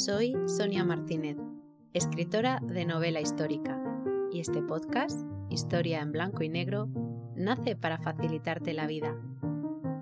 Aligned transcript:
Soy 0.00 0.34
Sonia 0.46 0.82
Martínez, 0.82 1.36
escritora 1.92 2.58
de 2.62 2.86
novela 2.86 3.20
histórica, 3.20 3.78
y 4.32 4.40
este 4.40 4.62
podcast, 4.62 5.26
Historia 5.50 6.00
en 6.00 6.10
Blanco 6.10 6.42
y 6.42 6.48
Negro, 6.48 6.88
nace 7.36 7.76
para 7.76 7.98
facilitarte 7.98 8.72
la 8.72 8.86
vida. 8.86 9.14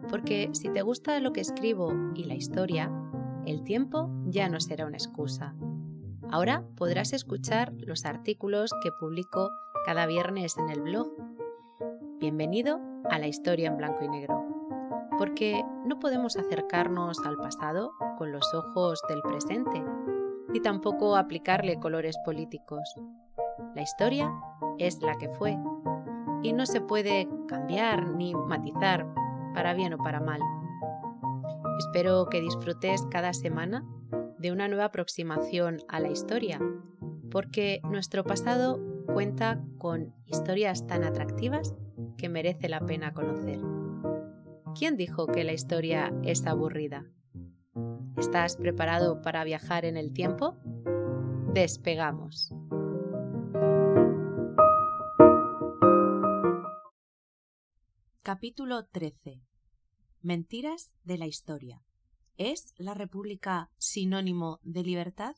Porque 0.08 0.50
si 0.52 0.68
te 0.68 0.82
gusta 0.82 1.18
lo 1.18 1.32
que 1.32 1.40
escribo 1.40 1.92
y 2.14 2.26
la 2.26 2.36
historia, 2.36 2.92
el 3.44 3.64
tiempo 3.64 4.08
ya 4.26 4.48
no 4.48 4.60
será 4.60 4.86
una 4.86 4.98
excusa. 4.98 5.56
Ahora 6.30 6.62
podrás 6.76 7.12
escuchar 7.12 7.72
los 7.72 8.04
artículos 8.04 8.70
que 8.80 8.92
publico 9.00 9.50
cada 9.84 10.06
viernes 10.06 10.56
en 10.58 10.70
el 10.70 10.80
blog. 10.80 11.08
Bienvenido 12.20 12.80
a 13.10 13.18
la 13.18 13.26
historia 13.26 13.66
en 13.66 13.76
blanco 13.76 14.04
y 14.04 14.08
negro. 14.08 14.37
Porque 15.18 15.64
no 15.84 15.98
podemos 15.98 16.36
acercarnos 16.36 17.18
al 17.26 17.36
pasado 17.36 17.92
con 18.16 18.32
los 18.32 18.54
ojos 18.54 19.02
del 19.08 19.20
presente, 19.22 19.84
ni 20.48 20.60
tampoco 20.60 21.16
aplicarle 21.16 21.80
colores 21.80 22.16
políticos. 22.24 22.94
La 23.74 23.82
historia 23.82 24.32
es 24.78 25.02
la 25.02 25.16
que 25.16 25.28
fue, 25.28 25.58
y 26.42 26.52
no 26.52 26.66
se 26.66 26.80
puede 26.80 27.28
cambiar 27.48 28.08
ni 28.08 28.34
matizar 28.34 29.06
para 29.54 29.74
bien 29.74 29.94
o 29.94 29.98
para 29.98 30.20
mal. 30.20 30.40
Espero 31.78 32.26
que 32.26 32.40
disfrutes 32.40 33.04
cada 33.10 33.32
semana 33.32 33.84
de 34.38 34.52
una 34.52 34.68
nueva 34.68 34.86
aproximación 34.86 35.78
a 35.88 36.00
la 36.00 36.08
historia, 36.08 36.60
porque 37.30 37.80
nuestro 37.84 38.24
pasado 38.24 38.80
cuenta 39.12 39.60
con 39.78 40.14
historias 40.26 40.86
tan 40.86 41.04
atractivas 41.04 41.74
que 42.16 42.28
merece 42.28 42.68
la 42.68 42.80
pena 42.80 43.12
conocer. 43.12 43.77
¿Quién 44.78 44.96
dijo 44.96 45.26
que 45.26 45.42
la 45.42 45.52
historia 45.52 46.12
es 46.22 46.46
aburrida? 46.46 47.04
¿Estás 48.16 48.56
preparado 48.56 49.20
para 49.22 49.42
viajar 49.42 49.84
en 49.84 49.96
el 49.96 50.12
tiempo? 50.12 50.56
Despegamos. 51.52 52.54
Capítulo 58.22 58.86
13. 58.86 59.42
Mentiras 60.20 60.94
de 61.02 61.18
la 61.18 61.26
historia. 61.26 61.82
¿Es 62.36 62.72
la 62.76 62.94
República 62.94 63.72
sinónimo 63.78 64.60
de 64.62 64.84
libertad? 64.84 65.34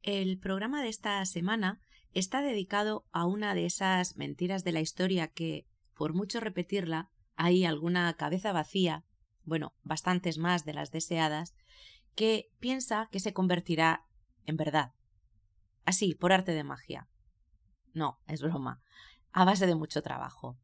El 0.00 0.38
programa 0.38 0.80
de 0.80 0.88
esta 0.88 1.22
semana 1.26 1.78
está 2.14 2.40
dedicado 2.40 3.04
a 3.12 3.26
una 3.26 3.54
de 3.54 3.66
esas 3.66 4.16
mentiras 4.16 4.64
de 4.64 4.72
la 4.72 4.80
historia 4.80 5.28
que, 5.28 5.66
por 5.96 6.14
mucho 6.14 6.40
repetirla, 6.40 7.10
hay 7.36 7.64
alguna 7.64 8.14
cabeza 8.14 8.52
vacía, 8.52 9.04
bueno, 9.44 9.74
bastantes 9.82 10.38
más 10.38 10.64
de 10.64 10.74
las 10.74 10.90
deseadas, 10.90 11.54
que 12.14 12.50
piensa 12.60 13.08
que 13.10 13.20
se 13.20 13.32
convertirá 13.32 14.06
en 14.44 14.56
verdad. 14.56 14.92
Así, 15.84 16.14
por 16.14 16.32
arte 16.32 16.52
de 16.52 16.64
magia. 16.64 17.08
No, 17.92 18.20
es 18.26 18.42
broma, 18.42 18.82
a 19.32 19.44
base 19.44 19.66
de 19.66 19.74
mucho 19.74 20.02
trabajo. 20.02 20.58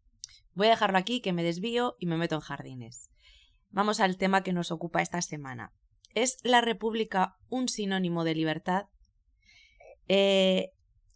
Voy 0.55 0.67
a 0.67 0.71
dejarlo 0.71 0.99
aquí, 0.99 1.21
que 1.21 1.33
me 1.33 1.43
desvío 1.43 1.97
y 1.99 2.07
me 2.07 2.17
meto 2.17 2.35
en 2.35 2.41
jardines. 2.41 3.11
Vamos 3.71 4.01
al 4.01 4.19
tema 4.19 4.43
que 4.43 4.53
nos 4.53 4.71
ocupa 4.71 5.01
esta 5.01 5.23
semana. 5.23 5.73
¿Es 6.15 6.39
la 6.43 6.61
República 6.61 7.37
un 7.49 7.69
sinónimo 7.69 8.25
de 8.25 8.35
libertad? 8.35 8.87
Eh, 10.09 10.73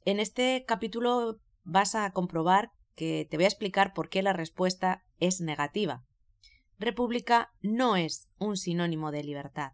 en 0.07 0.21
este 0.21 0.65
capítulo 0.67 1.41
vas 1.65 1.95
a 1.95 2.11
comprobar 2.13 2.73
que 2.97 3.27
te 3.31 3.37
voy 3.37 3.45
a 3.45 3.49
explicar 3.49 3.93
por 3.95 4.09
qué 4.09 4.23
la 4.23 4.33
respuesta 4.33 5.05
es 5.21 5.41
negativa. 5.41 6.05
República 6.79 7.53
no 7.63 7.97
es 7.97 8.29
un 8.39 8.57
sinónimo 8.57 9.13
de 9.13 9.23
libertad. 9.23 9.73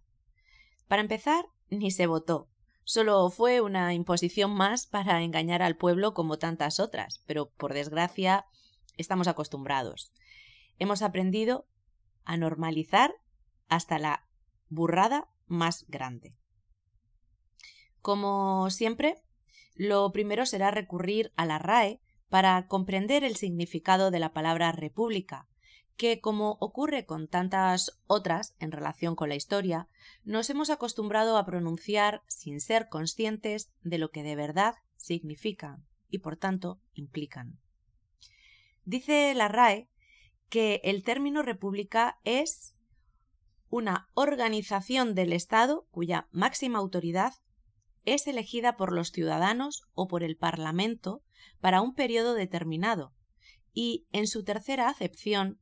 Para 0.89 1.03
empezar, 1.03 1.47
ni 1.71 1.91
se 1.91 2.07
votó. 2.07 2.49
Solo 2.85 3.31
fue 3.31 3.61
una 3.61 3.95
imposición 3.95 4.53
más 4.53 4.87
para 4.87 5.23
engañar 5.23 5.63
al 5.63 5.77
pueblo 5.77 6.15
como 6.15 6.39
tantas 6.39 6.81
otras, 6.81 7.23
pero 7.27 7.51
por 7.51 7.73
desgracia 7.73 8.45
estamos 8.97 9.29
acostumbrados. 9.29 10.13
Hemos 10.79 11.03
aprendido 11.03 11.67
a 12.25 12.37
normalizar 12.37 13.15
hasta 13.69 13.99
la 13.99 14.29
burrada 14.69 15.29
más 15.47 15.87
grande. 15.89 16.35
Como 18.01 18.69
siempre, 18.71 19.23
lo 19.75 20.11
primero 20.13 20.45
será 20.45 20.71
recurrir 20.71 21.33
a 21.37 21.47
la 21.47 21.59
RAE 21.59 22.02
para 22.33 22.67
comprender 22.67 23.25
el 23.25 23.37
significado 23.37 24.11
de 24.11 24.19
la 24.19 24.33
palabra 24.33 24.73
república, 24.73 25.51
que, 25.99 26.23
como 26.23 26.57
ocurre 26.61 27.05
con 27.05 27.29
tantas 27.29 28.01
otras 28.07 28.57
en 28.59 28.73
relación 28.73 29.17
con 29.17 29.29
la 29.29 29.35
historia, 29.35 29.87
nos 30.25 30.49
hemos 30.49 30.71
acostumbrado 30.71 31.37
a 31.37 31.45
pronunciar 31.45 32.23
sin 32.29 32.63
ser 32.63 32.89
conscientes 32.89 33.71
de 33.83 33.99
lo 33.99 34.11
que 34.11 34.23
de 34.23 34.35
verdad 34.35 34.77
significan 34.97 35.85
y, 36.09 36.21
por 36.21 36.39
tanto, 36.39 36.81
implican. 36.95 37.61
Dice 38.87 39.35
la 39.35 39.49
RAE 39.49 39.91
que 40.49 40.81
el 40.85 41.03
término 41.03 41.43
república 41.43 42.19
es 42.25 42.75
una 43.69 44.09
organización 44.15 45.15
del 45.15 45.35
Estado 45.35 45.87
cuya 45.91 46.29
máxima 46.31 46.79
autoridad 46.79 47.35
es 48.05 48.27
elegida 48.27 48.77
por 48.77 48.93
los 48.93 49.11
ciudadanos 49.11 49.83
o 49.95 50.09
por 50.09 50.23
el 50.23 50.37
Parlamento 50.37 51.23
para 51.61 51.81
un 51.81 51.95
periodo 51.95 52.35
determinado 52.35 53.13
y, 53.73 54.07
en 54.13 54.27
su 54.27 54.45
tercera 54.45 54.89
acepción, 54.89 55.61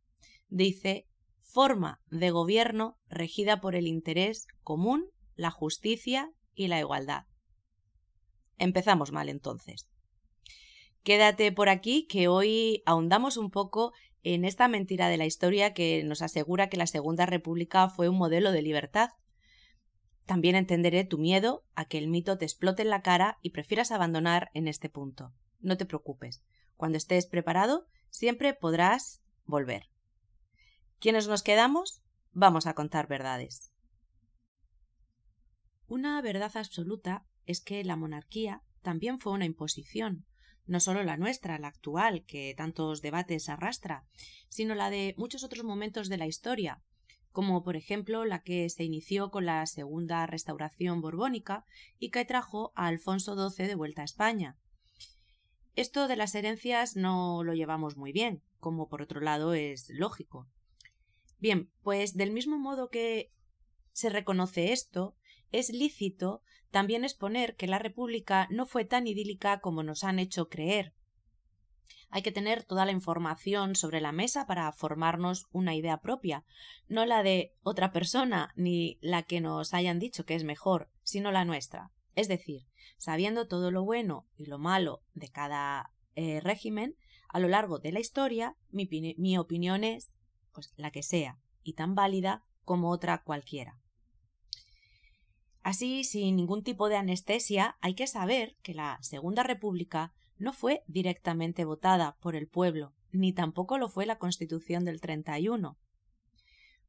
dice 0.49 1.07
forma 1.43 2.01
de 2.11 2.31
gobierno 2.31 2.97
regida 3.09 3.61
por 3.61 3.75
el 3.75 3.87
interés 3.87 4.47
común, 4.63 5.11
la 5.35 5.51
justicia 5.51 6.33
y 6.55 6.69
la 6.69 6.79
igualdad. 6.79 7.25
Empezamos 8.59 9.11
mal 9.11 9.29
entonces. 9.29 9.89
Quédate 11.03 11.51
por 11.51 11.69
aquí 11.69 12.07
que 12.07 12.29
hoy 12.29 12.83
ahondamos 12.85 13.37
un 13.37 13.51
poco 13.51 13.93
en 14.23 14.45
esta 14.45 14.69
mentira 14.69 15.09
de 15.09 15.17
la 15.17 15.25
historia 15.25 15.73
que 15.73 16.05
nos 16.05 16.21
asegura 16.21 16.69
que 16.69 16.77
la 16.77 16.87
Segunda 16.87 17.25
República 17.27 17.89
fue 17.89 18.09
un 18.09 18.19
modelo 18.19 18.53
de 18.53 18.63
libertad. 18.63 19.11
También 20.31 20.55
entenderé 20.55 21.03
tu 21.03 21.19
miedo 21.19 21.65
a 21.75 21.87
que 21.87 21.99
el 21.99 22.07
mito 22.07 22.39
te 22.39 22.45
explote 22.45 22.83
en 22.83 22.91
la 22.91 23.03
cara 23.03 23.41
y 23.43 23.51
prefieras 23.51 23.91
abandonar 23.91 24.49
en 24.55 24.69
este 24.69 24.89
punto. 24.89 25.35
No 25.59 25.77
te 25.77 25.87
preocupes. 25.87 26.41
Cuando 26.77 26.99
estés 26.99 27.27
preparado, 27.27 27.89
siempre 28.11 28.55
podrás 28.55 29.25
volver. 29.45 29.91
¿Quiénes 31.01 31.27
nos 31.27 31.43
quedamos? 31.43 32.05
Vamos 32.31 32.69
a 32.69 32.75
contar 32.75 33.09
verdades. 33.09 33.73
Una 35.89 36.23
verdad 36.23 36.53
absoluta 36.55 37.27
es 37.47 37.61
que 37.61 37.83
la 37.83 37.97
monarquía 37.97 38.63
también 38.83 39.19
fue 39.19 39.33
una 39.33 39.47
imposición, 39.47 40.27
no 40.65 40.79
solo 40.79 41.03
la 41.03 41.17
nuestra, 41.17 41.59
la 41.59 41.67
actual, 41.67 42.25
que 42.25 42.55
tantos 42.57 43.03
debates 43.03 43.49
arrastra, 43.49 44.07
sino 44.49 44.77
la 44.77 44.91
de 44.91 45.13
muchos 45.19 45.43
otros 45.43 45.65
momentos 45.65 46.09
de 46.09 46.19
la 46.19 46.29
historia, 46.29 46.85
como 47.33 47.63
por 47.63 47.77
ejemplo 47.77 48.25
la 48.25 48.43
que 48.43 48.69
se 48.69 48.85
inició 48.85 49.31
con 49.31 49.47
la 49.47 49.65
segunda 49.67 50.27
restauración 50.27 51.01
borbónica 51.01 51.65
y 51.99 52.11
que 52.11 52.25
trajo 52.25 52.73
a 52.75 52.87
Alfonso 52.87 53.35
XII 53.37 53.67
de 53.67 53.75
vuelta 53.75 54.03
a 54.03 54.07
España. 54.07 54.59
Esto 55.77 56.09
de 56.09 56.17
las 56.17 56.35
herencias 56.35 56.97
no 56.97 57.45
lo 57.45 57.55
llevamos 57.55 57.97
muy 57.97 58.13
bien, 58.13 58.43
como 58.59 58.89
por 58.89 59.03
otro 59.03 59.21
lado 59.21 59.55
es 59.55 59.89
lógico. 59.91 60.49
Bien, 61.39 61.71
pues 61.83 62.15
del 62.15 62.33
mismo 62.33 62.59
modo 62.59 62.91
que 62.91 63.33
se 63.93 64.11
reconoce 64.11 64.73
esto, 64.73 65.17
es 65.53 65.71
lícito 65.71 66.43
también 66.71 67.05
exponer 67.05 67.57
que 67.57 67.67
la 67.67 67.79
República 67.79 68.47
no 68.51 68.67
fue 68.67 68.85
tan 68.85 69.07
idílica 69.07 69.61
como 69.61 69.83
nos 69.83 70.05
han 70.05 70.19
hecho 70.19 70.49
creer. 70.49 70.95
Hay 72.11 72.23
que 72.23 72.33
tener 72.33 72.65
toda 72.65 72.85
la 72.85 72.93
información 72.93 73.77
sobre 73.77 74.01
la 74.01 74.13
mesa 74.13 74.47
para 74.47 74.73
formarnos 74.73 75.47
una 75.53 75.75
idea 75.75 76.01
propia, 76.01 76.45
no 76.89 77.07
la 77.07 77.23
de 77.23 77.55
otra 77.63 77.93
persona 77.93 78.53
ni 78.57 78.99
la 79.01 79.23
que 79.23 79.41
nos 79.41 79.75
hayan 79.75 79.99
dicho 79.99 80.25
que 80.25 80.35
es 80.35 80.45
mejor, 80.45 80.91
sino 81.03 81.31
la 81.31 81.45
nuestra. 81.45 81.93
Es 82.15 82.29
decir, 82.29 82.67
sabiendo 82.99 83.47
todo 83.47 83.71
lo 83.71 83.85
bueno 83.85 84.27
y 84.37 84.47
lo 84.47 84.59
malo 84.59 85.03
de 85.15 85.29
cada 85.29 85.93
eh, 86.17 86.41
régimen, 86.41 86.97
a 87.29 87.39
lo 87.39 87.49
largo 87.49 87.79
de 87.79 87.93
la 87.93 88.01
historia, 88.01 88.57
mi, 88.71 88.89
mi 89.17 89.39
opinión 89.39 89.85
es 89.85 90.11
pues 90.53 90.73
la 90.77 90.91
que 90.91 91.03
sea, 91.03 91.39
y 91.63 91.75
tan 91.75 91.95
válida 91.95 92.45
como 92.65 92.91
otra 92.91 93.23
cualquiera. 93.23 93.79
Así, 95.63 96.05
sin 96.05 96.37
ningún 96.37 96.63
tipo 96.63 96.89
de 96.89 96.97
anestesia, 96.97 97.77
hay 97.81 97.95
que 97.95 98.07
saber 98.07 98.57
que 98.63 98.75
la 98.75 98.99
Segunda 99.03 99.43
República 99.43 100.15
no 100.41 100.55
fue 100.55 100.83
directamente 100.87 101.65
votada 101.65 102.17
por 102.21 102.35
el 102.35 102.49
pueblo, 102.49 102.95
ni 103.13 103.33
tampoco 103.33 103.79
lo 103.79 103.89
fue 103.89 104.07
la 104.07 104.19
Constitución 104.19 104.85
del 104.85 105.01
31. 105.01 105.79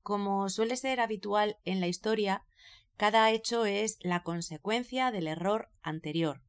Como 0.02 0.50
suele 0.50 0.78
ser 0.78 1.02
habitual 1.02 1.58
en 1.66 1.82
la 1.82 1.88
historia, 1.88 2.46
cada 2.96 3.30
hecho 3.30 3.66
es 3.66 3.98
la 4.02 4.24
consecuencia 4.24 5.12
del 5.12 5.28
error 5.28 5.70
anterior. 5.82 6.42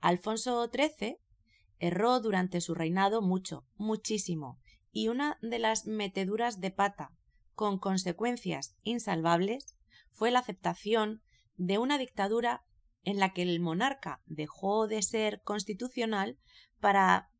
Alfonso 0.00 0.70
XIII 0.72 1.18
erró 1.78 2.20
durante 2.20 2.60
su 2.60 2.74
reinado 2.74 3.20
mucho, 3.20 3.66
muchísimo, 3.74 4.60
y 4.92 5.08
una 5.08 5.38
de 5.42 5.58
las 5.58 5.86
meteduras 5.86 6.60
de 6.60 6.70
pata 6.70 7.10
con 7.54 7.78
consecuencias 7.78 8.76
insalvables 8.84 9.76
fue 10.12 10.30
la 10.30 10.38
aceptación 10.38 11.22
de 11.56 11.78
una 11.78 11.98
dictadura 11.98 12.64
en 13.04 13.18
la 13.18 13.32
que 13.32 13.42
el 13.42 13.60
monarca 13.60 14.20
dejó 14.26 14.86
de 14.86 15.02
ser 15.02 15.42
constitucional 15.42 16.38
para 16.80 17.30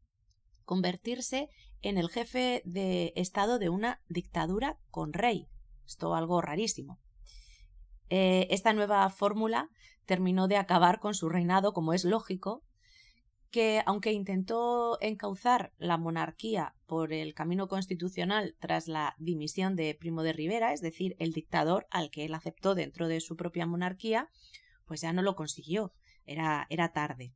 convertirse 0.65 1.49
en 1.83 1.99
el 1.99 2.09
jefe 2.09 2.63
de 2.65 3.13
Estado 3.17 3.59
de 3.59 3.69
una 3.69 4.01
dictadura 4.09 4.79
con 4.91 5.13
rey. 5.13 5.49
Esto 5.87 6.15
algo 6.15 6.41
rarísimo. 6.41 6.99
Eh, 8.09 8.47
esta 8.51 8.73
nueva 8.73 9.09
fórmula 9.11 9.71
terminó 10.07 10.49
de 10.49 10.57
acabar 10.57 11.01
con 11.01 11.15
su 11.15 11.29
reinado, 11.29 11.73
como 11.73 11.93
es 11.93 12.05
lógico, 12.05 12.63
que 13.51 13.83
aunque 13.87 14.13
intentó 14.13 14.99
encauzar 15.01 15.73
la 15.79 15.97
monarquía 15.97 16.75
por 16.87 17.13
el 17.13 17.35
camino 17.35 17.69
constitucional 17.69 18.57
tras 18.59 18.89
la 18.89 19.15
dimisión 19.19 19.77
de 19.77 19.95
Primo 19.95 20.23
de 20.23 20.33
Rivera, 20.33 20.73
es 20.73 20.81
decir, 20.81 21.15
el 21.21 21.33
dictador 21.33 21.87
al 21.91 22.11
que 22.11 22.25
él 22.25 22.35
aceptó 22.35 22.75
dentro 22.75 23.07
de 23.07 23.21
su 23.21 23.37
propia 23.37 23.67
monarquía, 23.67 24.29
pues 24.87 25.01
ya 25.01 25.13
no 25.13 25.23
lo 25.23 25.37
consiguió, 25.37 25.93
era, 26.27 26.67
era 26.71 26.93
tarde. 26.93 27.33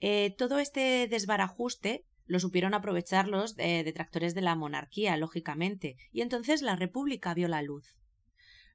Eh, 0.00 0.34
todo 0.36 0.58
este 0.58 1.08
desbarajuste 1.08 2.04
lo 2.26 2.38
supieron 2.38 2.74
aprovechar 2.74 3.26
los 3.26 3.54
eh, 3.58 3.82
detractores 3.84 4.34
de 4.34 4.42
la 4.42 4.54
monarquía, 4.54 5.16
lógicamente, 5.16 5.96
y 6.12 6.20
entonces 6.20 6.62
la 6.62 6.76
República 6.76 7.34
vio 7.34 7.48
la 7.48 7.62
luz. 7.62 7.96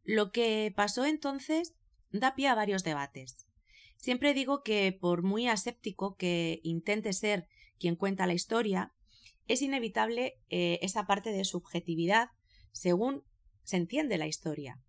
Lo 0.04 0.31
que 0.31 0.74
pasó 0.75 1.06
entonces 1.06 1.75
da 2.12 2.36
pie 2.36 2.48
a 2.48 2.56
varios 2.56 2.83
debates. 2.83 3.48
Siempre 3.95 4.33
digo 4.33 4.63
que 4.63 4.92
por 5.00 5.24
muy 5.24 5.48
aséptico 5.48 6.16
que 6.16 6.59
intente 6.63 7.13
ser 7.13 7.48
quien 7.80 7.95
cuenta 7.95 8.27
la 8.27 8.33
historia, 8.33 8.92
es 9.48 9.62
inevitable 9.62 10.39
eh, 10.50 10.80
esa 10.81 11.06
parte 11.06 11.31
de 11.31 11.44
subjetividad 11.44 12.30
según 12.71 13.24
se 13.63 13.77
entiende 13.77 14.18
la 14.18 14.27
historia. 14.27 14.81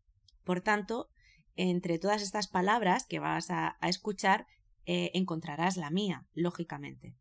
Por 0.43 0.61
tanto, 0.61 1.11
entre 1.56 1.99
todas 1.99 2.23
estas 2.23 2.49
palabras 2.49 3.06
que 3.06 3.19
vas 3.19 3.51
a, 3.51 3.77
escuchar, 3.83 4.47
eh, 4.87 5.11
encontrarás 5.15 5.77
la 5.77 5.91
mía, 5.91 6.27
lógicamente. 6.35 7.17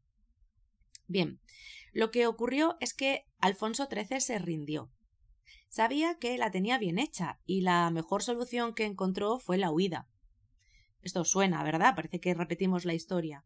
Bien, 1.08 1.40
lo 1.92 2.12
que 2.12 2.28
ocurrió 2.28 2.78
es 2.80 2.94
que 2.94 3.28
Alfonso 3.40 3.88
XIII 3.92 4.20
se 4.20 4.40
rindió. 4.40 4.92
Sabía 5.70 6.18
que 6.20 6.38
la 6.38 6.52
tenía 6.52 6.78
bien 6.78 7.00
hecha 7.00 7.40
y 7.46 7.62
la 7.62 7.90
mejor 7.90 8.24
solución 8.24 8.74
que 8.74 8.86
encontró 8.86 9.40
fue 9.40 9.58
la 9.58 9.72
huida. 9.72 10.08
Esto 11.02 11.26
suena, 11.26 11.64
¿verdad? 11.64 11.96
Parece 11.96 12.20
que 12.20 12.34
repetimos 12.34 12.86
la 12.86 12.94
historia. 12.94 13.44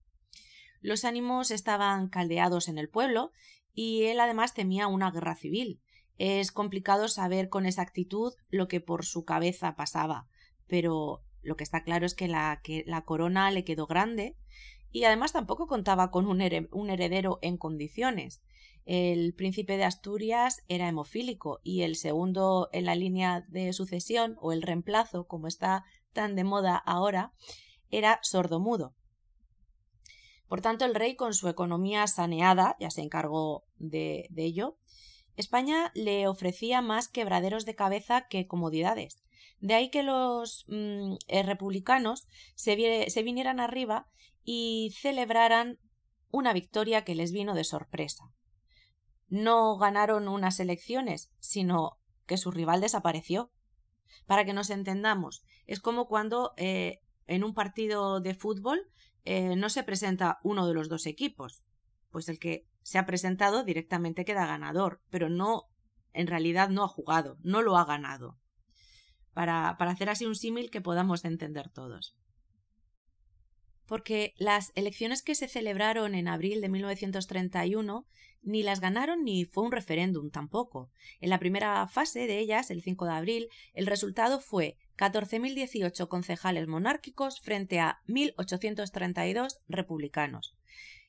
Los 0.82 1.06
ánimos 1.06 1.52
estaban 1.52 2.08
caldeados 2.08 2.68
en 2.68 2.78
el 2.78 2.90
pueblo 2.90 3.32
y 3.74 4.04
él 4.04 4.20
además 4.20 4.54
temía 4.54 4.88
una 4.88 5.12
guerra 5.12 5.36
civil. 5.36 5.82
Es 6.18 6.52
complicado 6.52 7.08
saber 7.08 7.50
con 7.50 7.66
exactitud 7.66 8.34
lo 8.50 8.68
que 8.68 8.82
por 8.82 9.06
su 9.06 9.24
cabeza 9.24 9.76
pasaba, 9.76 10.28
pero 10.68 11.24
lo 11.42 11.56
que 11.56 11.64
está 11.64 11.84
claro 11.84 12.06
es 12.06 12.14
que 12.14 12.28
la, 12.28 12.60
que 12.64 12.84
la 12.86 13.04
corona 13.04 13.52
le 13.52 13.64
quedó 13.64 13.88
grande 13.88 14.36
y 14.92 15.04
además 15.04 15.34
tampoco 15.34 15.68
contaba 15.68 16.12
con 16.12 16.26
un, 16.28 16.42
heredero 16.42 17.40
en 17.42 17.58
condiciones. 17.58 18.44
El 18.86 19.34
príncipe 19.34 19.76
de 19.78 19.84
Asturias 19.84 20.64
era 20.68 20.88
hemofílico 20.88 21.60
y 21.62 21.82
el 21.82 21.96
segundo 21.98 22.70
en 22.72 22.86
la 22.86 22.96
línea 22.96 23.46
de 23.50 23.74
sucesión 23.74 24.38
o 24.40 24.54
el 24.54 24.62
reemplazo, 24.62 25.28
como 25.28 25.48
está 25.48 25.84
tan 26.14 26.36
de 26.36 26.46
moda 26.46 26.78
ahora, 26.78 27.34
era 27.90 28.20
sordomudo. 28.24 28.96
Por 30.48 30.62
tanto, 30.62 30.86
el 30.86 30.96
rey, 30.96 31.16
con 31.16 31.34
su 31.34 31.50
economía 31.50 32.08
saneada, 32.08 32.78
ya 32.80 32.90
se 32.90 33.02
encargó 33.02 33.66
de, 33.76 34.30
ello, 34.38 34.78
España 35.36 35.92
le 35.94 36.28
ofrecía 36.28 36.82
más 36.82 37.10
quebraderos 37.10 37.66
de 37.66 37.76
cabeza 37.76 38.28
que 38.30 38.48
comodidades. 38.48 39.22
De 39.60 39.74
ahí 39.74 39.90
que 39.90 40.04
los 40.04 40.66
mm, 40.68 41.16
eh, 41.28 41.44
republicanos 41.44 42.28
se, 42.56 43.10
se 43.10 43.24
vinieran 43.24 43.60
arriba 43.60 44.08
y 44.44 44.94
celebraran 45.00 45.80
una 46.32 46.54
victoria 46.54 47.04
que 47.04 47.16
les 47.16 47.32
vino 47.32 47.54
de 47.54 47.64
sorpresa. 47.64 48.32
No 49.28 49.78
ganaron 49.78 50.28
unas 50.28 50.60
elecciones, 50.60 51.32
sino 51.40 52.00
que 52.26 52.38
su 52.38 52.52
rival 52.52 52.82
desapareció. 52.82 53.52
Para 54.26 54.46
que 54.46 54.54
nos 54.54 54.70
entendamos, 54.70 55.44
es 55.66 55.80
como 55.80 56.08
cuando 56.08 56.54
eh, 56.58 57.00
en 57.26 57.44
un 57.44 57.54
partido 57.54 58.20
de 58.20 58.36
fútbol 58.36 58.90
eh, 59.26 59.56
no 59.56 59.70
se 59.70 59.84
presenta 59.84 60.40
uno 60.44 60.68
de 60.68 60.74
los 60.74 60.90
dos 60.90 61.06
equipos. 61.06 61.64
Pues 62.12 62.30
el 62.30 62.40
que 62.40 62.66
se 62.84 62.98
ha 62.98 63.06
presentado 63.06 63.64
directamente 63.64 64.24
queda 64.24 64.46
ganador, 64.46 65.02
pero 65.10 65.30
no, 65.30 65.64
en 66.14 66.28
realidad 66.28 66.70
no 66.70 66.84
ha 66.84 66.88
jugado, 66.88 67.38
no 67.42 67.62
lo 67.62 67.78
ha 67.78 67.86
ganado. 67.86 68.38
Para, 69.38 69.70
hacer 69.70 70.10
así 70.10 70.26
un 70.26 70.34
símil 70.34 70.72
que 70.72 70.82
podamos 70.82 71.24
entender 71.24 71.70
todos 71.70 72.16
porque 73.86 74.34
las 74.38 74.72
elecciones 74.74 75.22
que 75.22 75.36
se 75.36 75.48
celebraron 75.48 76.16
en 76.16 76.28
abril 76.28 76.60
de 76.60 76.70
1931 76.70 78.06
ni 78.42 78.64
las 78.64 78.82
ganaron 78.82 79.24
ni 79.24 79.46
fue 79.46 79.64
un 79.64 79.72
referéndum 79.72 80.32
tampoco. 80.32 80.90
En 81.22 81.30
la 81.30 81.38
primera 81.38 81.88
fase 81.88 82.26
de 82.26 82.40
ellas, 82.40 82.72
el 82.72 82.82
5 82.82 83.06
de 83.06 83.12
abril, 83.12 83.48
el 83.74 83.86
resultado 83.86 84.40
fue 84.40 84.76
14.018 84.98 86.08
concejales 86.08 86.68
monárquicos 86.68 87.40
frente 87.40 87.80
a 87.80 88.02
1.832 88.08 89.60
republicanos. 89.70 90.58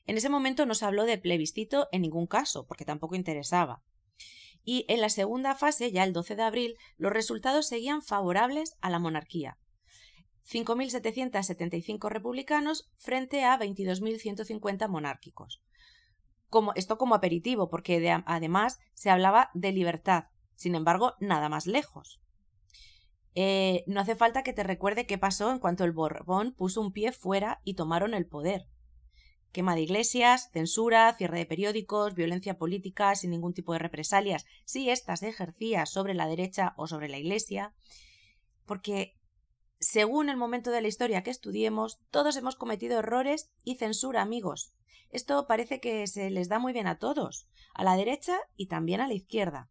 En 0.07 0.19
ese 0.19 0.29
momento 0.29 0.67
no 0.67 0.75
se 0.75 0.85
habló 0.85 1.07
de 1.07 1.19
plebiscito 1.19 1.89
en 1.93 2.03
ningún 2.03 2.27
caso, 2.27 2.67
porque 2.67 2.85
tampoco 2.85 3.17
interesaba. 3.17 3.83
Y 4.71 4.85
en 4.89 5.01
la 5.01 5.09
segunda 5.09 5.55
fase, 5.55 5.93
ya 5.93 6.05
el 6.05 6.13
12 6.13 6.37
de 6.37 6.43
abril, 6.43 6.75
los 6.99 7.11
resultados 7.11 7.67
seguían 7.69 8.03
favorables 8.03 8.77
a 8.83 8.91
la 8.91 8.99
monarquía. 8.99 9.57
5.775 10.47 12.11
republicanos 12.11 12.91
frente 12.99 13.45
a 13.45 13.59
22.150 13.59 14.87
monárquicos. 14.91 15.63
Como, 16.51 16.75
esto 16.75 16.99
como 16.99 17.15
aperitivo, 17.15 17.71
porque 17.71 18.15
además 18.27 18.79
se 18.93 19.09
hablaba 19.09 19.49
de 19.55 19.73
libertad. 19.73 20.25
Sin 20.55 20.75
embargo, 20.75 21.15
nada 21.19 21.49
más 21.49 21.67
lejos. 21.67 22.21
Eh, 23.35 23.85
no 23.87 24.01
hace 24.01 24.17
falta 24.17 24.43
que 24.43 24.53
te 24.53 24.65
recuerde 24.65 25.07
qué 25.07 25.17
pasó 25.17 25.51
en 25.51 25.61
cuanto 25.61 25.85
el 25.85 25.93
Borbón 25.93 26.53
puso 26.53 26.83
un 26.83 26.93
pie 26.93 27.13
fuera 27.13 27.63
y 27.65 27.73
tomaron 27.73 28.13
el 28.13 28.27
poder. 28.27 28.67
Quema 29.53 29.75
de 29.75 29.83
iglesias, 29.83 30.51
censura, 30.53 31.15
cierre 31.17 31.39
de 31.39 31.47
periódicos, 31.47 32.15
violencia 32.15 32.59
política 32.59 33.15
sin 33.15 33.31
ningún 33.31 33.55
tipo 33.55 33.73
de 33.73 33.79
represalias, 33.79 34.45
si 34.65 34.91
ésta 34.91 35.17
se 35.17 35.29
ejercía 35.29 35.87
sobre 35.87 36.15
la 36.15 36.27
derecha 36.27 36.75
o 36.77 36.87
sobre 36.87 37.09
la 37.09 37.19
iglesia, 37.19 37.75
porque 38.67 39.17
según 39.81 40.29
el 40.29 40.37
momento 40.37 40.71
de 40.71 40.83
la 40.83 40.89
historia 40.89 41.23
que 41.23 41.31
estudiemos, 41.31 42.01
todos 42.11 42.37
hemos 42.37 42.57
cometido 42.57 42.99
errores 42.99 43.51
y 43.65 43.77
censura, 43.77 44.23
amigos. 44.23 44.73
Esto 45.11 45.47
parece 45.47 45.81
que 45.81 46.07
se 46.07 46.31
les 46.31 46.49
da 46.49 46.59
muy 46.59 46.73
bien 46.73 46.87
a 46.87 46.99
todos, 46.99 47.49
a 47.75 47.85
la 47.85 47.97
derecha 47.97 48.39
y 48.57 48.67
también 48.67 49.01
a 49.01 49.09
la 49.09 49.15
izquierda. 49.15 49.71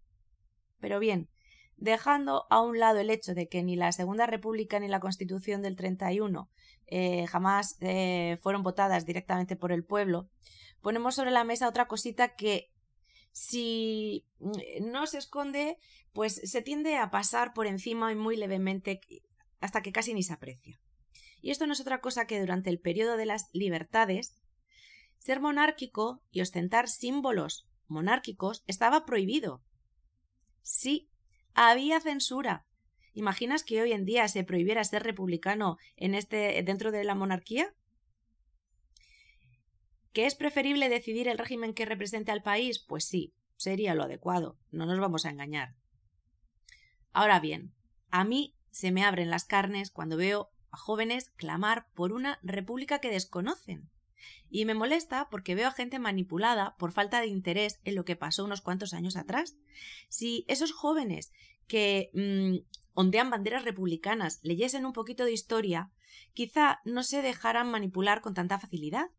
Pero 0.79 0.99
bien, 0.99 1.29
dejando 1.77 2.45
a 2.49 2.61
un 2.61 2.79
lado 2.79 2.99
el 2.99 3.09
hecho 3.09 3.33
de 3.33 3.47
que 3.47 3.63
ni 3.63 3.75
la 3.75 3.91
Segunda 3.91 4.25
República 4.25 4.79
ni 4.79 4.87
la 4.87 4.99
Constitución 4.99 5.61
del 5.61 5.75
31 5.75 6.49
eh, 6.87 7.27
jamás 7.27 7.77
eh, 7.81 8.37
fueron 8.41 8.63
votadas 8.63 9.05
directamente 9.05 9.55
por 9.55 9.71
el 9.71 9.85
pueblo, 9.85 10.29
ponemos 10.81 11.15
sobre 11.15 11.31
la 11.31 11.43
mesa 11.43 11.67
otra 11.67 11.87
cosita 11.87 12.35
que 12.35 12.71
si 13.31 14.25
mm, 14.39 14.89
no 14.91 15.05
se 15.05 15.19
esconde, 15.19 15.77
pues 16.13 16.41
se 16.43 16.61
tiende 16.61 16.97
a 16.97 17.11
pasar 17.11 17.53
por 17.53 17.67
encima 17.67 18.11
y 18.11 18.15
muy 18.15 18.35
levemente 18.35 18.99
hasta 19.59 19.81
que 19.81 19.91
casi 19.91 20.13
ni 20.13 20.23
se 20.23 20.33
aprecia. 20.33 20.79
Y 21.41 21.51
esto 21.51 21.67
no 21.67 21.73
es 21.73 21.79
otra 21.79 22.01
cosa 22.01 22.25
que 22.25 22.39
durante 22.39 22.69
el 22.69 22.79
periodo 22.79 23.17
de 23.17 23.25
las 23.25 23.49
libertades, 23.53 24.35
ser 25.19 25.39
monárquico 25.39 26.23
y 26.31 26.41
ostentar 26.41 26.89
símbolos 26.89 27.67
monárquicos 27.87 28.63
estaba 28.65 29.05
prohibido. 29.05 29.61
Sí, 30.61 31.09
había 31.57 31.99
censura. 31.99 32.65
¿Imaginas 33.13 33.63
que 33.63 33.81
hoy 33.81 33.91
en 33.91 34.05
día 34.05 34.27
se 34.27 34.43
prohibiera 34.43 34.83
ser 34.83 35.01
republicano 35.01 35.77
en 35.95 36.13
este 36.13 36.61
dentro 36.63 36.91
de 36.91 37.03
la 37.03 37.15
monarquía? 37.15 37.73
¿Que 40.13 40.27
es 40.27 40.35
preferible 40.35 40.87
decidir 40.87 41.27
el 41.27 41.39
régimen 41.39 41.73
que 41.73 41.85
represente 41.85 42.31
al 42.31 42.43
país? 42.43 42.79
Pues 42.79 43.05
sí, 43.05 43.33
sería 43.55 43.95
lo 43.95 44.03
adecuado, 44.03 44.59
no 44.69 44.85
nos 44.85 44.99
vamos 44.99 45.25
a 45.25 45.31
engañar. 45.31 45.75
Ahora 47.11 47.39
bien, 47.39 47.73
a 48.11 48.23
mí 48.23 48.55
se 48.69 48.91
me 48.91 49.03
abren 49.03 49.31
las 49.31 49.45
carnes 49.45 49.89
cuando 49.89 50.15
veo 50.15 50.51
a 50.69 50.77
jóvenes 50.77 51.31
clamar 51.31 51.87
por 51.95 52.13
una 52.13 52.39
república 52.43 52.99
que 52.99 53.09
desconocen. 53.09 53.89
Y 54.49 54.65
me 54.65 54.73
molesta 54.73 55.27
porque 55.29 55.55
veo 55.55 55.67
a 55.67 55.73
gente 55.73 55.99
manipulada 55.99 56.75
por 56.77 56.91
falta 56.91 57.19
de 57.19 57.27
interés 57.27 57.79
en 57.83 57.95
lo 57.95 58.05
que 58.05 58.15
pasó 58.15 58.45
unos 58.45 58.61
cuantos 58.61 58.93
años 58.93 59.17
atrás. 59.17 59.57
Si 60.09 60.45
esos 60.47 60.71
jóvenes 60.71 61.31
que 61.67 62.09
mm, 62.13 62.65
ondean 62.93 63.29
banderas 63.29 63.63
republicanas 63.63 64.39
leyesen 64.41 64.85
un 64.85 64.93
poquito 64.93 65.25
de 65.25 65.33
historia, 65.33 65.91
quizá 66.33 66.79
no 66.85 67.03
se 67.03 67.21
dejaran 67.21 67.69
manipular 67.69 68.21
con 68.21 68.33
tanta 68.33 68.59
facilidad. 68.59 69.09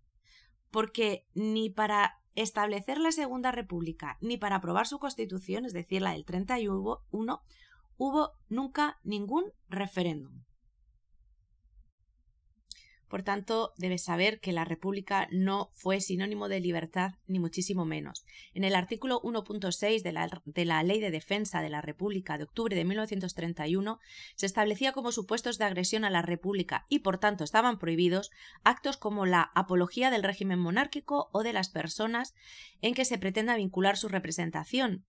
Porque 0.70 1.26
ni 1.34 1.70
para 1.70 2.20
establecer 2.34 2.98
la 2.98 3.12
Segunda 3.12 3.52
República, 3.52 4.18
ni 4.20 4.36
para 4.36 4.56
aprobar 4.56 4.86
su 4.86 4.98
constitución, 4.98 5.64
es 5.64 5.72
decir, 5.72 6.02
la 6.02 6.12
del 6.12 6.24
31, 6.24 6.98
hubo 7.10 8.32
nunca 8.48 8.98
ningún 9.02 9.52
referéndum. 9.68 10.42
Por 13.08 13.22
tanto, 13.22 13.72
debes 13.78 14.04
saber 14.04 14.38
que 14.38 14.52
la 14.52 14.64
República 14.64 15.28
no 15.30 15.70
fue 15.72 16.00
sinónimo 16.00 16.48
de 16.48 16.60
libertad, 16.60 17.12
ni 17.26 17.38
muchísimo 17.38 17.86
menos. 17.86 18.24
En 18.52 18.64
el 18.64 18.74
artículo 18.74 19.22
1.6 19.22 20.02
de 20.02 20.64
la, 20.64 20.82
Ley 20.82 21.00
de 21.00 21.10
Defensa 21.10 21.62
de 21.62 21.70
la 21.70 21.80
República 21.80 22.36
de 22.36 22.44
octubre 22.44 22.76
de 22.76 22.84
1931 22.84 23.98
se 24.36 24.46
establecía 24.46 24.92
como 24.92 25.10
supuestos 25.10 25.56
de 25.56 25.64
agresión 25.64 26.04
a 26.04 26.10
la 26.10 26.22
República 26.22 26.84
y, 26.90 26.98
por 26.98 27.18
tanto, 27.18 27.44
estaban 27.44 27.78
prohibidos 27.78 28.30
actos 28.62 28.98
como 28.98 29.24
la 29.24 29.50
apología 29.54 30.10
del 30.10 30.22
régimen 30.22 30.58
monárquico 30.58 31.30
o 31.32 31.42
de 31.42 31.54
las 31.54 31.70
personas 31.70 32.34
en 32.82 32.94
que 32.94 33.06
se 33.06 33.18
pretenda 33.18 33.56
vincular 33.56 33.96
su 33.96 34.08
representación, 34.08 35.06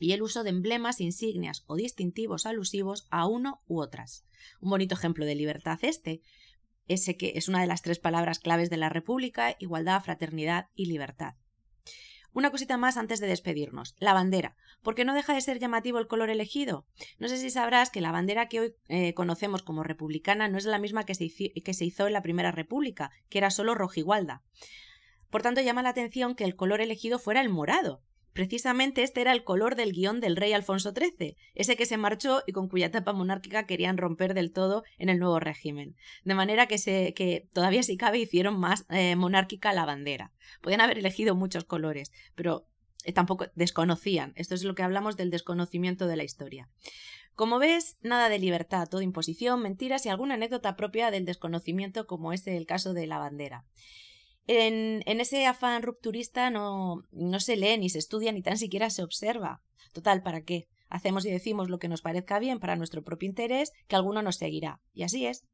y 0.00 0.12
el 0.12 0.22
uso 0.22 0.44
de 0.44 0.50
emblemas, 0.50 1.00
insignias 1.00 1.64
o 1.66 1.76
distintivos 1.76 2.46
alusivos 2.46 3.06
a 3.10 3.26
uno 3.26 3.60
u 3.66 3.80
otras. 3.80 4.24
Un 4.60 4.70
bonito 4.70 4.94
ejemplo 4.94 5.26
de 5.26 5.34
libertad 5.34 5.78
este, 5.82 6.22
ese 6.88 7.16
que 7.16 7.32
es 7.36 7.48
una 7.48 7.60
de 7.60 7.66
las 7.66 7.82
tres 7.82 7.98
palabras 7.98 8.38
claves 8.38 8.70
de 8.70 8.76
la 8.76 8.88
República, 8.88 9.56
igualdad, 9.58 10.02
fraternidad 10.02 10.68
y 10.74 10.86
libertad. 10.86 11.34
Una 12.32 12.50
cosita 12.50 12.76
más 12.76 12.96
antes 12.96 13.20
de 13.20 13.26
despedirnos. 13.26 13.94
La 13.98 14.12
bandera. 14.12 14.56
¿Por 14.82 14.94
qué 14.94 15.04
no 15.04 15.14
deja 15.14 15.34
de 15.34 15.40
ser 15.40 15.58
llamativo 15.58 15.98
el 15.98 16.06
color 16.06 16.30
elegido? 16.30 16.86
No 17.18 17.28
sé 17.28 17.38
si 17.38 17.50
sabrás 17.50 17.90
que 17.90 18.00
la 18.00 18.12
bandera 18.12 18.48
que 18.48 18.60
hoy 18.60 18.74
eh, 18.88 19.14
conocemos 19.14 19.62
como 19.62 19.82
republicana 19.82 20.48
no 20.48 20.58
es 20.58 20.64
la 20.64 20.78
misma 20.78 21.04
que 21.04 21.14
se, 21.14 21.24
hizo, 21.24 21.44
que 21.64 21.74
se 21.74 21.84
hizo 21.84 22.06
en 22.06 22.12
la 22.12 22.22
Primera 22.22 22.52
República, 22.52 23.10
que 23.28 23.38
era 23.38 23.50
solo 23.50 23.74
rojigualda. 23.74 24.42
Por 25.30 25.42
tanto, 25.42 25.60
llama 25.60 25.82
la 25.82 25.90
atención 25.90 26.34
que 26.34 26.44
el 26.44 26.54
color 26.54 26.80
elegido 26.80 27.18
fuera 27.18 27.40
el 27.40 27.48
morado, 27.48 28.02
Precisamente 28.32 29.02
este 29.02 29.20
era 29.20 29.32
el 29.32 29.44
color 29.44 29.74
del 29.74 29.92
guion 29.92 30.20
del 30.20 30.36
rey 30.36 30.52
Alfonso 30.52 30.92
XIII, 30.92 31.36
ese 31.54 31.76
que 31.76 31.86
se 31.86 31.96
marchó 31.96 32.42
y 32.46 32.52
con 32.52 32.68
cuya 32.68 32.90
tapa 32.90 33.12
monárquica 33.12 33.66
querían 33.66 33.98
romper 33.98 34.34
del 34.34 34.52
todo 34.52 34.84
en 34.98 35.08
el 35.08 35.18
nuevo 35.18 35.40
régimen. 35.40 35.96
De 36.24 36.34
manera 36.34 36.66
que, 36.66 36.78
se, 36.78 37.14
que 37.14 37.48
todavía 37.52 37.82
si 37.82 37.96
cabe 37.96 38.18
hicieron 38.18 38.58
más 38.58 38.86
eh, 38.90 39.16
monárquica 39.16 39.72
la 39.72 39.86
bandera. 39.86 40.32
Podían 40.60 40.80
haber 40.80 40.98
elegido 40.98 41.34
muchos 41.34 41.64
colores, 41.64 42.12
pero 42.34 42.68
eh, 43.04 43.12
tampoco 43.12 43.46
desconocían. 43.54 44.32
Esto 44.36 44.54
es 44.54 44.64
lo 44.64 44.74
que 44.74 44.82
hablamos 44.82 45.16
del 45.16 45.30
desconocimiento 45.30 46.06
de 46.06 46.16
la 46.16 46.24
historia. 46.24 46.68
Como 47.34 47.58
ves, 47.60 47.96
nada 48.02 48.28
de 48.28 48.40
libertad, 48.40 48.88
todo 48.88 49.00
imposición, 49.00 49.62
mentiras 49.62 50.04
y 50.04 50.08
alguna 50.08 50.34
anécdota 50.34 50.74
propia 50.74 51.10
del 51.12 51.24
desconocimiento 51.24 52.06
como 52.06 52.32
es 52.32 52.46
el 52.48 52.66
caso 52.66 52.94
de 52.94 53.06
la 53.06 53.18
bandera. 53.18 53.64
En, 54.50 55.02
ese 55.20 55.44
afán 55.44 55.82
rupturista 55.82 56.48
no, 56.48 57.02
no 57.12 57.38
se 57.38 57.56
lee, 57.56 57.76
ni 57.76 57.90
se 57.90 57.98
estudia, 57.98 58.32
ni 58.32 58.40
tan 58.40 58.56
siquiera 58.56 58.88
se 58.88 59.02
observa. 59.02 59.60
Total, 59.92 60.22
¿para 60.22 60.42
qué? 60.42 60.68
Hacemos 60.88 61.26
y 61.26 61.30
decimos 61.30 61.68
lo 61.68 61.78
que 61.78 61.88
nos 61.88 62.00
parezca 62.00 62.38
bien 62.38 62.58
para 62.58 62.74
nuestro 62.74 63.04
propio 63.04 63.28
interés, 63.28 63.72
que 63.88 63.96
alguno 63.96 64.22
nos 64.22 64.36
seguirá. 64.36 64.80
Y 64.94 65.02
así 65.02 65.26
es. 65.26 65.44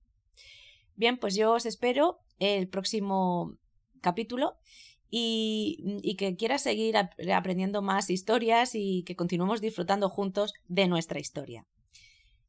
Bien, 0.95 1.19
pues 1.19 1.35
yo 1.35 1.53
os 1.53 1.67
espero 1.67 2.21
el 2.39 2.69
próximo 2.69 3.57
capítulo 4.01 4.55
y, 5.11 5.99
y, 6.03 6.15
que 6.15 6.37
quieras 6.37 6.63
seguir 6.63 6.97
aprendiendo 6.97 7.83
más 7.83 8.11
historias 8.11 8.77
y 8.77 9.03
que 9.03 9.17
continuemos 9.17 9.61
disfrutando 9.61 10.09
juntos 10.09 10.53
de 10.69 10.87
nuestra 10.87 11.19
historia. 11.19 11.67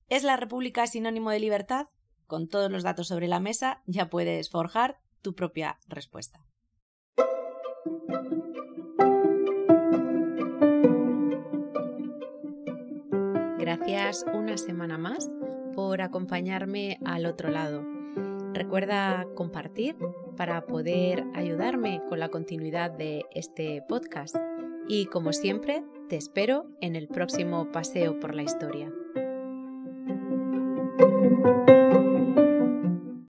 ¿Es 0.10 0.22
la 0.22 0.38
República 0.38 0.86
sinónimo 0.86 1.32
de 1.32 1.40
libertad? 1.40 1.88
Con 2.28 2.48
todos 2.48 2.72
los 2.72 2.84
datos 2.84 3.08
sobre 3.08 3.28
la 3.28 3.40
mesa 3.40 3.82
ya 3.88 4.12
puedes 4.12 4.52
forjar 4.52 5.00
tu 5.26 5.34
propia 5.34 5.80
respuesta. 5.88 6.46
Gracias 13.58 14.24
una 14.32 14.56
semana 14.60 15.00
más 15.00 15.28
por 15.74 16.04
acompañarme 16.04 17.00
al 17.04 17.26
otro 17.26 17.50
lado. 17.50 17.84
Recuerda 18.54 19.26
compartir 19.34 19.96
para 20.38 20.68
poder 20.68 21.24
ayudarme 21.34 22.04
con 22.08 22.20
la 22.20 22.30
continuidad 22.30 22.92
de 22.92 23.26
este 23.32 23.82
podcast. 23.90 24.36
Y 24.88 25.08
como 25.08 25.34
siempre, 25.34 25.84
te 26.08 26.18
espero 26.18 26.68
en 26.82 26.96
el 26.96 27.08
próximo 27.08 27.72
paseo 27.72 28.20
por 28.20 28.36
la 28.36 28.44
historia. 28.44 28.94